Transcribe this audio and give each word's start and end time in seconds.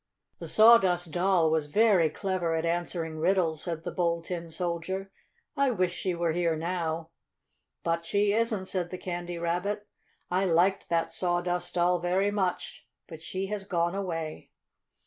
"The 0.39 0.47
Sawdust 0.47 1.11
Doll 1.11 1.51
was 1.51 1.67
very 1.67 2.09
clever 2.09 2.55
at 2.55 2.65
answering 2.65 3.19
riddles," 3.19 3.61
said 3.61 3.83
the 3.83 3.91
Bold 3.91 4.25
Tin 4.25 4.49
Soldier. 4.49 5.11
"I 5.55 5.69
wish 5.69 5.93
she 5.93 6.15
were 6.15 6.31
here 6.31 6.55
now." 6.55 7.11
"But 7.83 8.03
she 8.03 8.33
isn't," 8.33 8.65
said 8.65 8.89
the 8.89 8.97
Candy 8.97 9.37
Rabbit. 9.37 9.87
"I 10.31 10.45
liked 10.45 10.89
that 10.89 11.13
Sawdust 11.13 11.75
Doll 11.75 11.99
very 11.99 12.31
much, 12.31 12.87
but 13.07 13.21
she 13.21 13.45
has 13.51 13.63
gone 13.63 13.93
away." 13.93 14.49